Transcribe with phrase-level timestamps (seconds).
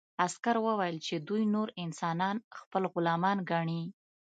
[0.25, 3.83] عسکر وویل چې دوی نور انسانان خپل غلامان ګڼي